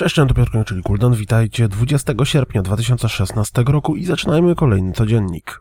Cześć, 0.00 0.14
to 0.14 0.26
Piotr 0.26 0.64
czyli 0.66 0.82
Kuldan, 0.82 1.14
witajcie 1.14 1.68
20 1.68 2.12
sierpnia 2.24 2.62
2016 2.62 3.62
roku 3.66 3.96
i 3.96 4.04
zaczynajmy 4.04 4.54
kolejny 4.54 4.92
codziennik. 4.92 5.60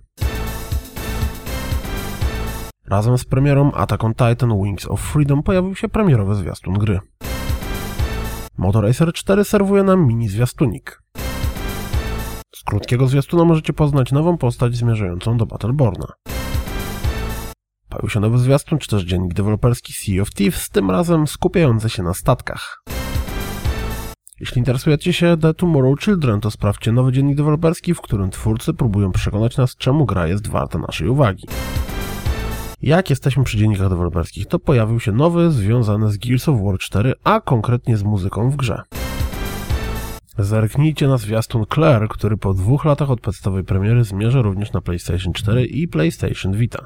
Razem 2.88 3.17
z 3.17 3.25
premierą 3.25 3.71
Attack 3.71 4.04
on 4.04 4.13
Titan 4.13 4.63
Wings 4.63 4.86
of 4.86 5.02
Freedom 5.02 5.44
pojawił 5.44 5.75
się 5.75 5.89
premierowy 5.89 6.36
zwiastun 6.36 6.73
gry. 6.73 6.99
Motor 8.57 8.84
Racer 8.84 9.13
4 9.13 9.44
serwuje 9.44 9.84
nam 9.84 10.07
mini 10.07 10.27
zwiastunik. 10.27 11.03
Z 12.55 12.63
krótkiego 12.63 13.08
zwiastuna 13.08 13.45
możecie 13.45 13.73
poznać 13.73 14.12
nową 14.12 14.38
postać 14.38 14.76
zmierzającą 14.76 15.38
do 15.38 15.45
Battleborna. 15.45 16.08
Pojawił 17.90 18.09
się 18.09 18.20
nowy 18.20 18.38
zwiastun, 18.38 18.80
czy 18.80 18.88
też 18.88 19.03
dziennik 19.03 19.34
deweloperski 19.34 19.94
Sea 19.94 20.21
of 20.21 20.30
Thieves, 20.34 20.70
tym 20.70 20.91
razem 20.91 21.27
skupiający 21.27 21.90
się 21.90 22.03
na 22.03 22.13
statkach. 22.13 22.84
Jeśli 24.39 24.59
interesujecie 24.59 25.13
się 25.13 25.38
The 25.38 25.53
Tomorrow 25.53 25.99
Children, 25.99 26.41
to 26.41 26.52
sprawdźcie 26.52 26.91
nowy 26.91 27.11
dziennik 27.11 27.38
deweloperski, 27.38 27.93
w 27.93 28.02
którym 28.02 28.30
twórcy 28.30 28.73
próbują 28.73 29.11
przekonać 29.11 29.57
nas, 29.57 29.75
czemu 29.75 30.05
gra 30.05 30.27
jest 30.27 30.47
warta 30.47 30.80
naszej 30.80 31.07
uwagi. 31.07 31.47
Jak 32.81 33.09
jesteśmy 33.09 33.44
przy 33.44 33.57
dziennikach 33.57 33.89
deweloperskich, 33.89 34.47
to 34.47 34.59
pojawił 34.59 34.99
się 34.99 35.11
nowy 35.11 35.52
związany 35.52 36.11
z 36.11 36.17
Gears 36.17 36.49
of 36.49 36.61
War 36.61 36.77
4, 36.77 37.13
a 37.23 37.41
konkretnie 37.41 37.97
z 37.97 38.03
muzyką 38.03 38.49
w 38.49 38.55
grze. 38.55 38.81
Zerknijcie 40.38 41.08
na 41.08 41.17
zwiastun 41.17 41.66
Claire, 41.73 42.08
który 42.08 42.38
po 42.38 42.53
dwóch 42.53 42.85
latach 42.85 43.09
od 43.09 43.21
podstawowej 43.21 43.63
premiery 43.63 44.03
zmierza 44.03 44.41
również 44.41 44.73
na 44.73 44.81
PlayStation 44.81 45.33
4 45.33 45.66
i 45.66 45.88
PlayStation 45.88 46.53
Vita. 46.53 46.86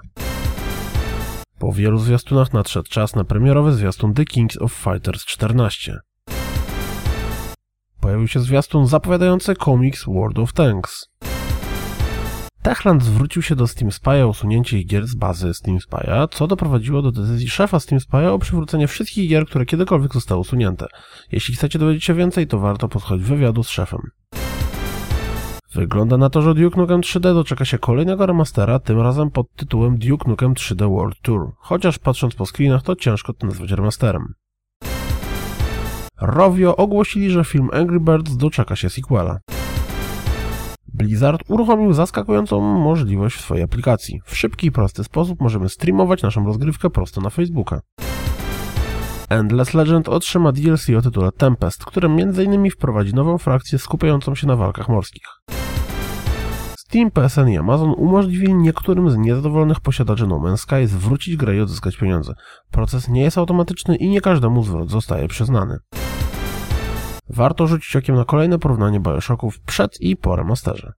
Po 1.59 1.73
wielu 1.73 1.97
zwiastunach 1.97 2.53
nadszedł 2.53 2.89
czas 2.89 3.15
na 3.15 3.23
premierowy 3.23 3.71
zwiastun 3.73 4.13
The 4.13 4.25
Kings 4.25 4.57
of 4.57 4.73
Fighters 4.73 5.25
14. 5.25 5.99
Pojawił 8.13 8.27
się 8.27 8.39
zwiastun 8.39 8.87
zapowiadający 8.87 9.55
komiks 9.55 10.05
World 10.05 10.39
of 10.39 10.53
Tanks. 10.53 11.09
Techland 12.61 13.03
zwrócił 13.03 13.41
się 13.41 13.55
do 13.55 13.67
Steam 13.67 13.91
Spy'a 13.91 14.23
o 14.23 14.27
usunięcie 14.27 14.79
ich 14.79 14.87
gier 14.87 15.07
z 15.07 15.15
bazy 15.15 15.53
Steam 15.53 15.77
Spy'a, 15.77 16.27
co 16.31 16.47
doprowadziło 16.47 17.01
do 17.01 17.11
decyzji 17.11 17.49
szefa 17.49 17.79
Steam 17.79 17.99
Spy'a 17.99 18.27
o 18.27 18.39
przywrócenie 18.39 18.87
wszystkich 18.87 19.29
gier, 19.29 19.45
które 19.45 19.65
kiedykolwiek 19.65 20.13
zostały 20.13 20.41
usunięte. 20.41 20.87
Jeśli 21.31 21.55
chcecie 21.55 21.79
dowiedzieć 21.79 22.03
się 22.03 22.13
więcej, 22.13 22.47
to 22.47 22.59
warto 22.59 22.89
posłuchać 22.89 23.21
wywiadu 23.21 23.63
z 23.63 23.69
szefem. 23.69 24.01
Wygląda 25.73 26.17
na 26.17 26.29
to, 26.29 26.41
że 26.41 26.53
Duke 26.53 26.81
Nukem 26.81 27.01
3D 27.01 27.21
doczeka 27.21 27.65
się 27.65 27.77
kolejnego 27.77 28.25
remastera, 28.25 28.79
tym 28.79 29.01
razem 29.01 29.31
pod 29.31 29.55
tytułem 29.55 29.97
Duke 29.97 30.29
Nukem 30.29 30.53
3D 30.53 30.89
World 30.89 31.21
Tour. 31.21 31.51
Chociaż 31.57 31.99
patrząc 31.99 32.35
po 32.35 32.45
screenach, 32.45 32.83
to 32.83 32.95
ciężko 32.95 33.33
to 33.33 33.47
nazwać 33.47 33.71
remasterem. 33.71 34.33
Rovio 36.21 36.75
ogłosili, 36.75 37.29
że 37.29 37.45
film 37.45 37.69
Angry 37.73 37.99
Birds 37.99 38.37
doczeka 38.37 38.75
się 38.75 38.89
sequela. 38.89 39.39
Blizzard 40.93 41.41
uruchomił 41.47 41.93
zaskakującą 41.93 42.61
możliwość 42.61 43.35
w 43.35 43.41
swojej 43.41 43.63
aplikacji. 43.63 44.21
W 44.25 44.37
szybki 44.37 44.67
i 44.67 44.71
prosty 44.71 45.03
sposób 45.03 45.41
możemy 45.41 45.69
streamować 45.69 46.23
naszą 46.23 46.45
rozgrywkę 46.45 46.89
prosto 46.89 47.21
na 47.21 47.29
Facebooka. 47.29 47.79
Endless 49.29 49.73
Legend 49.73 50.09
otrzyma 50.09 50.51
DLC 50.51 50.89
o 50.97 51.01
tytule 51.01 51.31
Tempest, 51.31 51.85
które 51.85 52.09
m.in. 52.09 52.71
wprowadzi 52.71 53.13
nową 53.13 53.37
frakcję 53.37 53.79
skupiającą 53.79 54.35
się 54.35 54.47
na 54.47 54.55
walkach 54.55 54.89
morskich. 54.89 55.25
Steam, 56.77 57.11
PSN 57.11 57.49
i 57.49 57.57
Amazon 57.57 57.93
umożliwili 57.97 58.55
niektórym 58.55 59.09
z 59.09 59.17
niezadowolonych 59.17 59.79
posiadaczy 59.79 60.27
No 60.27 60.35
Man's 60.39 60.57
Sky 60.57 60.87
zwrócić 60.87 61.35
grę 61.35 61.55
i 61.55 61.61
odzyskać 61.61 61.97
pieniądze. 61.97 62.33
Proces 62.71 63.09
nie 63.09 63.21
jest 63.21 63.37
automatyczny 63.37 63.95
i 63.95 64.09
nie 64.09 64.21
każdemu 64.21 64.63
zwrot 64.63 64.89
zostaje 64.89 65.27
przyznany. 65.27 65.77
Warto 67.35 67.67
rzucić 67.67 67.95
okiem 67.95 68.15
na 68.15 68.25
kolejne 68.25 68.59
porównanie 68.59 68.99
Bioshocków 68.99 69.59
przed 69.59 70.01
i 70.01 70.17
po 70.17 70.35
remasterze. 70.35 70.93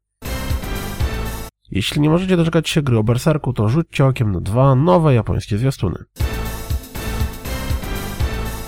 Jeśli 1.71 2.01
nie 2.01 2.09
możecie 2.09 2.37
doczekać 2.37 2.69
się 2.69 2.81
gry 2.81 2.97
o 2.97 3.03
Berserku, 3.03 3.53
to 3.53 3.69
rzućcie 3.69 4.05
okiem 4.05 4.31
na 4.31 4.41
dwa 4.41 4.75
nowe 4.75 5.13
japońskie 5.13 5.57
zwiastuny. 5.57 5.95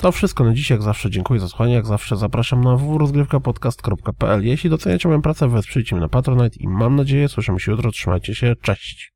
To 0.01 0.11
wszystko 0.11 0.43
na 0.43 0.53
dziś, 0.53 0.69
jak 0.69 0.81
zawsze 0.81 1.09
dziękuję 1.09 1.39
za 1.39 1.47
słuchanie, 1.47 1.73
jak 1.73 1.85
zawsze 1.85 2.17
zapraszam 2.17 2.63
na 2.63 2.75
www.rozgrywkapodcast.pl 2.75 4.45
Jeśli 4.45 4.69
doceniacie 4.69 5.07
moją 5.07 5.21
pracę, 5.21 5.47
wesprzyjcie 5.47 5.95
mnie 5.95 6.01
na 6.01 6.09
Patronite 6.09 6.59
i 6.59 6.67
mam 6.67 6.95
nadzieję 6.95 7.27
słyszymy 7.27 7.59
się 7.59 7.71
jutro, 7.71 7.91
trzymajcie 7.91 8.35
się, 8.35 8.55
cześć! 8.61 9.13